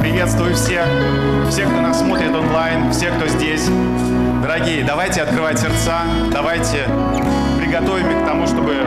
приветствую 0.00 0.54
всех, 0.54 0.84
всех, 1.48 1.68
кто 1.68 1.80
нас 1.80 2.00
смотрит 2.00 2.34
онлайн, 2.34 2.90
всех, 2.92 3.16
кто 3.16 3.26
здесь. 3.26 3.68
Дорогие, 4.42 4.84
давайте 4.84 5.22
открывать 5.22 5.58
сердца, 5.58 6.02
давайте 6.32 6.86
приготовим 7.58 8.10
их 8.10 8.22
к 8.22 8.26
тому, 8.26 8.46
чтобы, 8.46 8.86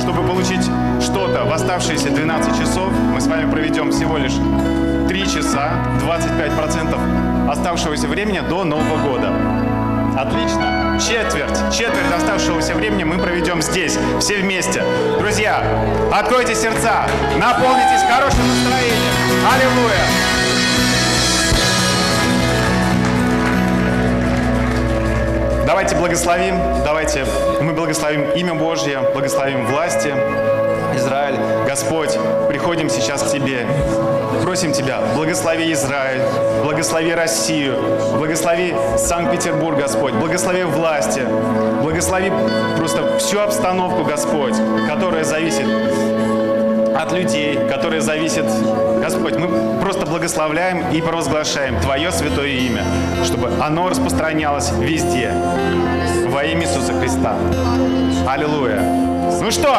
чтобы 0.00 0.26
получить 0.26 0.64
что-то 1.00 1.44
в 1.44 1.52
оставшиеся 1.52 2.10
12 2.10 2.58
часов. 2.58 2.92
Мы 3.12 3.20
с 3.20 3.26
вами 3.26 3.50
проведем 3.50 3.90
всего 3.90 4.18
лишь 4.18 4.34
3 5.08 5.24
часа, 5.26 5.70
25% 6.00 7.50
оставшегося 7.50 8.08
времени 8.08 8.40
до 8.40 8.64
Нового 8.64 8.96
года. 9.08 9.32
Отлично. 10.18 10.83
Четверть, 11.00 11.76
четверть 11.76 12.12
оставшегося 12.16 12.74
времени 12.74 13.02
мы 13.02 13.18
проведем 13.18 13.60
здесь, 13.60 13.98
все 14.20 14.36
вместе. 14.36 14.84
Друзья, 15.18 15.64
откройте 16.12 16.54
сердца, 16.54 17.06
наполнитесь 17.36 18.02
хорошим 18.08 18.46
настроением. 18.48 19.14
Аллилуйя! 19.52 20.34
Давайте 25.66 25.96
благословим, 25.96 26.54
давайте 26.84 27.26
мы 27.60 27.72
благословим 27.72 28.30
имя 28.30 28.54
Божье, 28.54 29.00
благословим 29.12 29.66
власти, 29.66 30.14
Израиль. 30.94 31.36
Господь, 31.66 32.16
приходим 32.48 32.88
сейчас 32.88 33.22
к 33.24 33.32
Тебе. 33.32 33.66
Просим 34.42 34.72
Тебя, 34.72 35.00
благослови 35.14 35.72
Израиль, 35.72 36.22
благослови 36.62 37.14
Россию, 37.14 37.76
благослови 38.16 38.74
Санкт-Петербург, 38.96 39.78
Господь, 39.78 40.14
благослови 40.14 40.64
власти, 40.64 41.22
благослови 41.82 42.32
просто 42.76 43.18
всю 43.18 43.40
обстановку, 43.40 44.04
Господь, 44.04 44.54
которая 44.88 45.24
зависит 45.24 45.66
от 46.96 47.12
людей, 47.12 47.58
которая 47.68 48.00
зависит, 48.00 48.44
Господь, 49.00 49.36
мы 49.36 49.80
просто 49.80 50.06
благословляем 50.06 50.90
и 50.92 51.00
провозглашаем 51.00 51.80
Твое 51.80 52.10
святое 52.12 52.48
имя, 52.48 52.84
чтобы 53.24 53.50
оно 53.60 53.88
распространялось 53.88 54.70
везде 54.78 55.32
во 56.28 56.44
имя 56.44 56.62
Иисуса 56.62 56.92
Христа. 56.98 57.36
Аллилуйя. 58.26 58.80
Ну 59.40 59.50
что, 59.50 59.74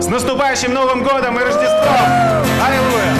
с 0.00 0.06
наступающим 0.08 0.74
Новым 0.74 1.02
Годом 1.02 1.38
и 1.38 1.42
Рождеством! 1.42 1.96
Аллилуйя! 2.66 3.17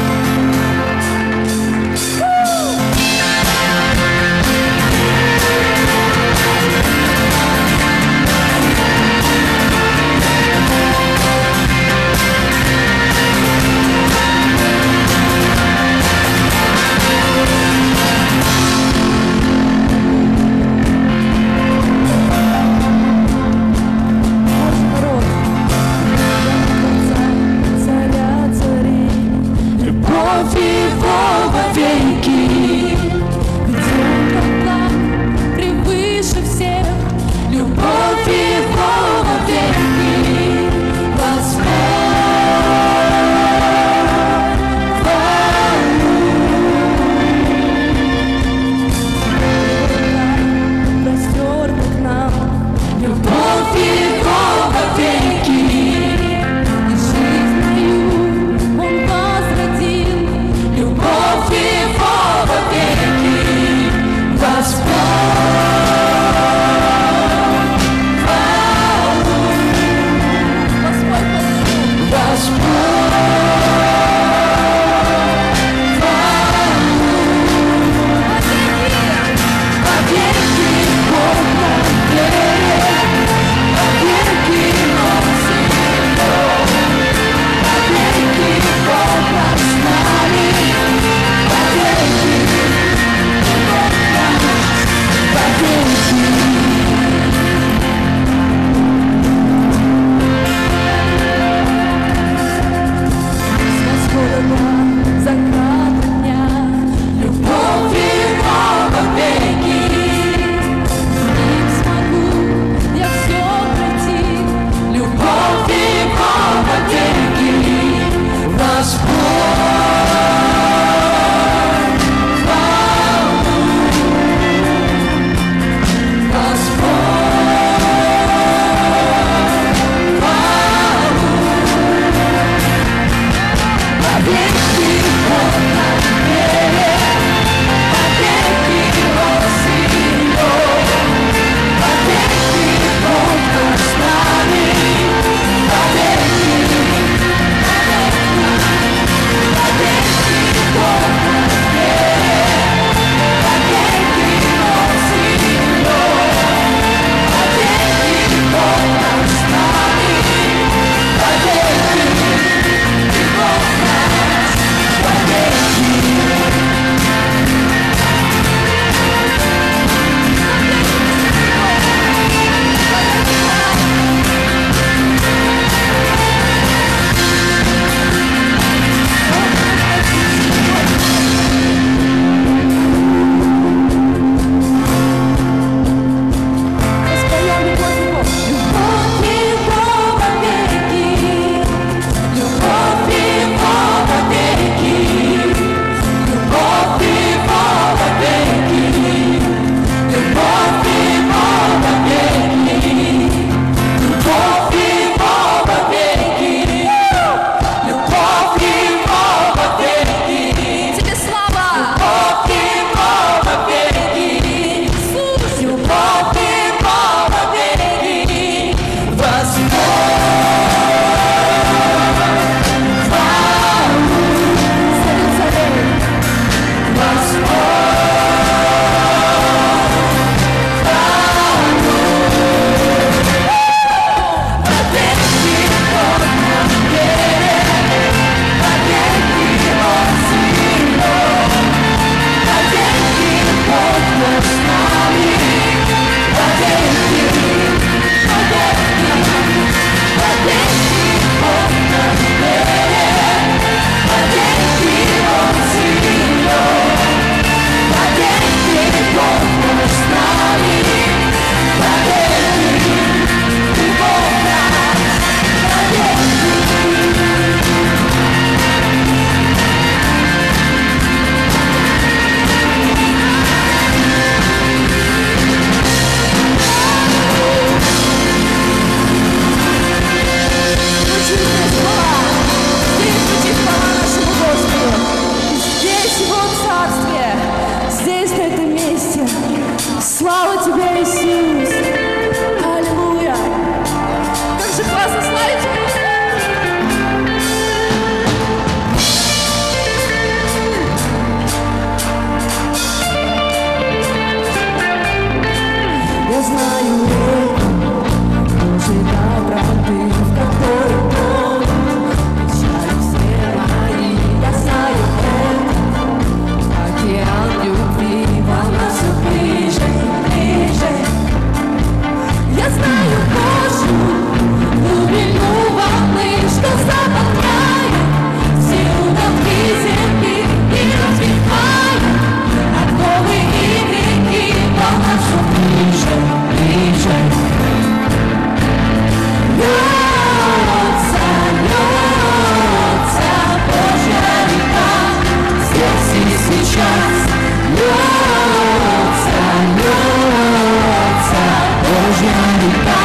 рожден 352.09 352.61
душа 352.61 352.99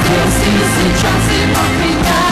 Здесь 0.00 0.48
и 0.48 0.64
сейчас 0.74 1.24
и 1.30 1.46
навсегда 1.46 2.23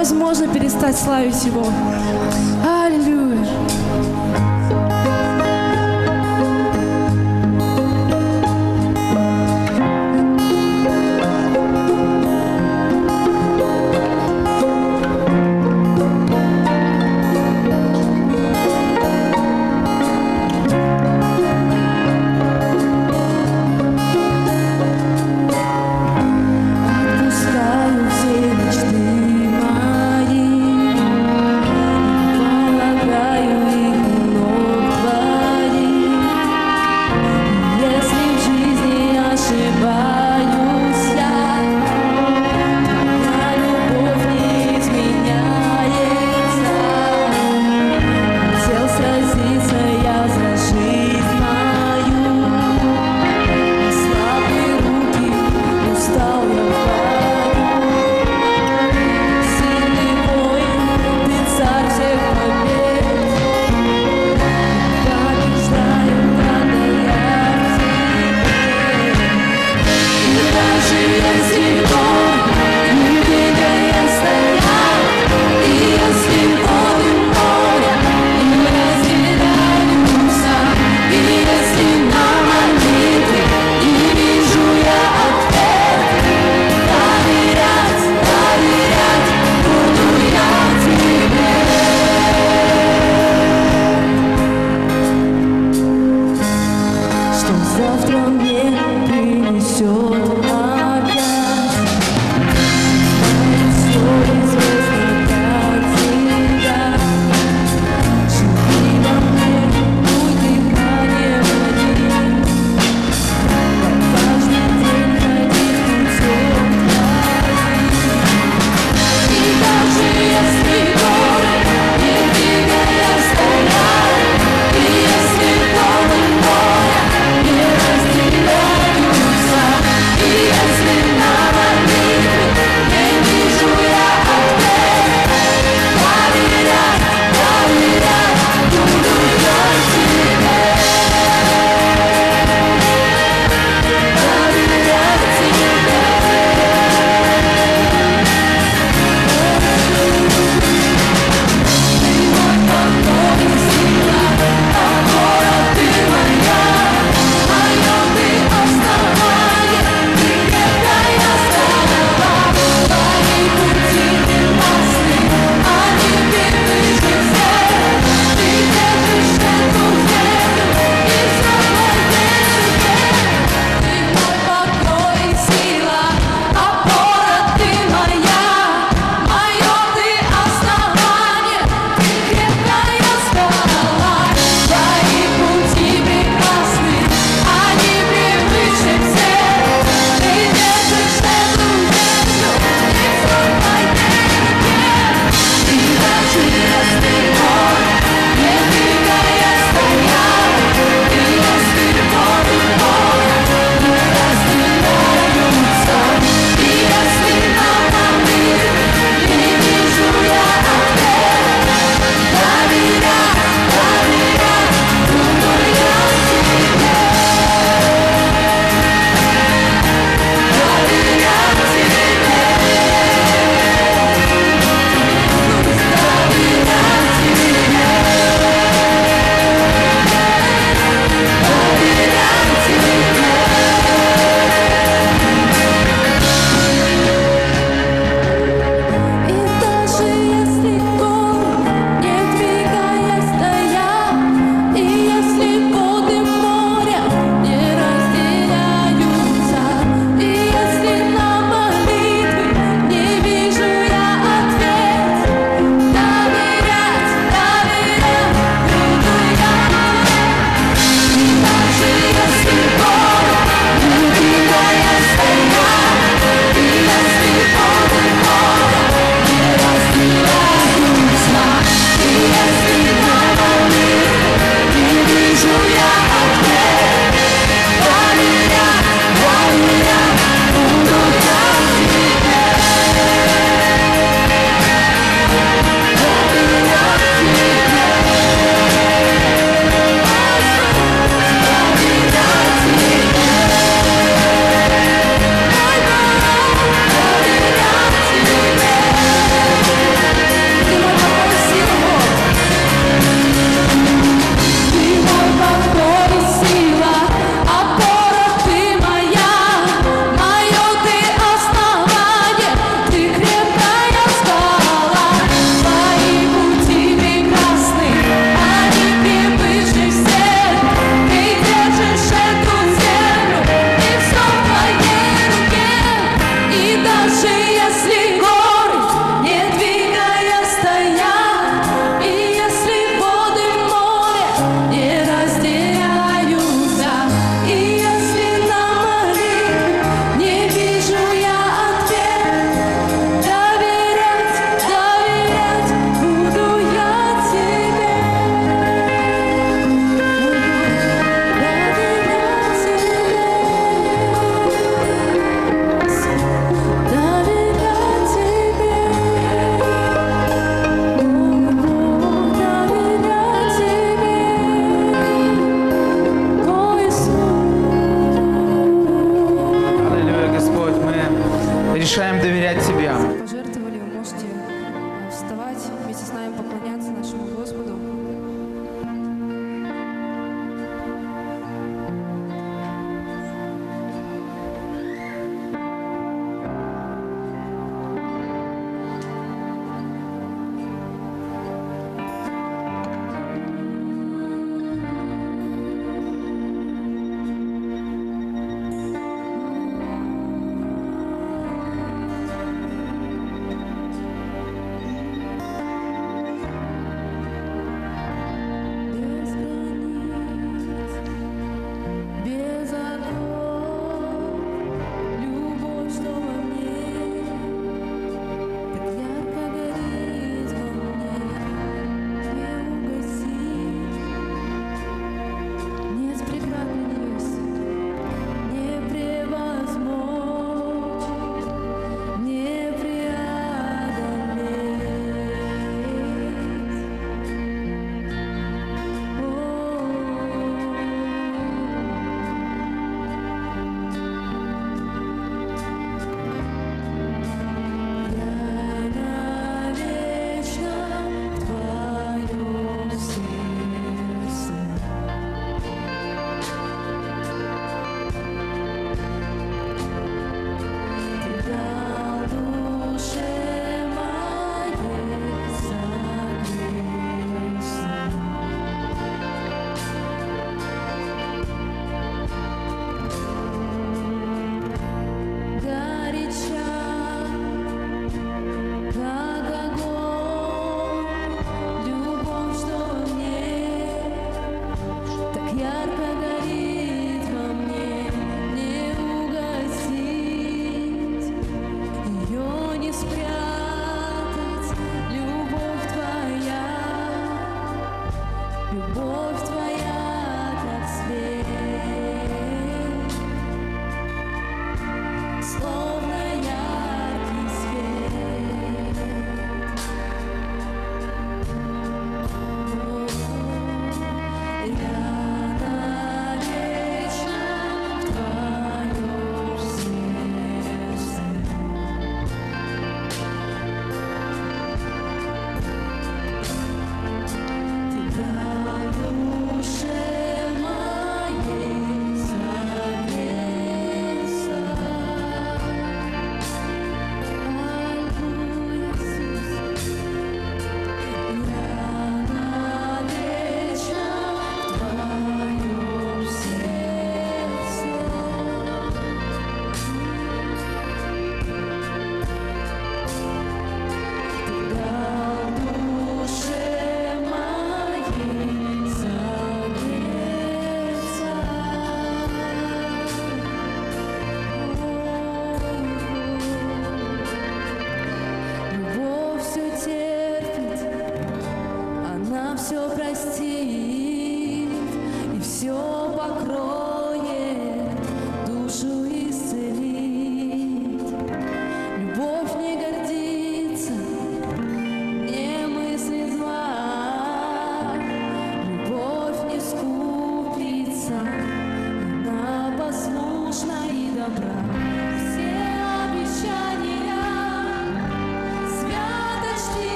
Невозможно 0.00 0.48
перестать 0.48 0.96
славить 0.96 1.44
Его. 1.44 1.62
Аллилуйя. 2.64 3.46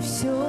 все 0.00 0.39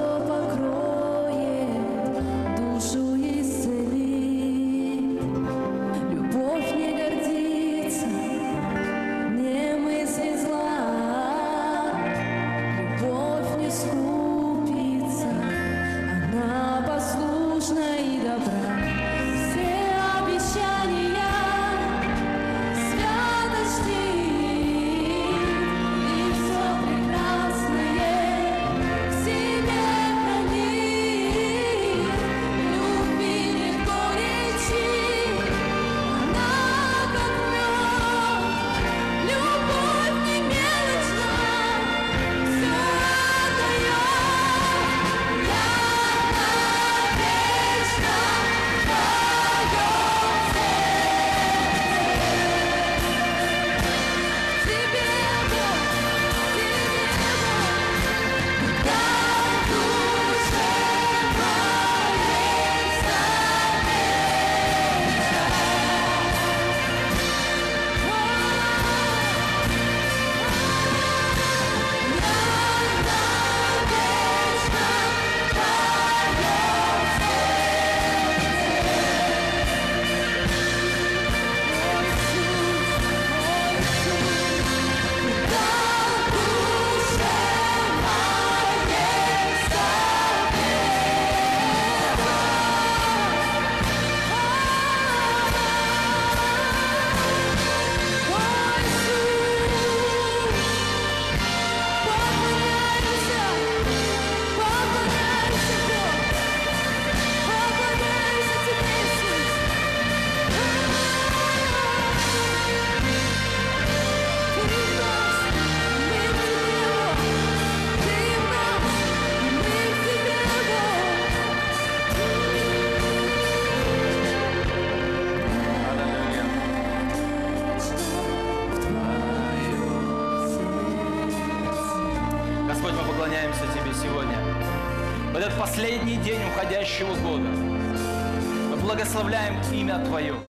имя 139.91 140.05
Твое. 140.05 140.30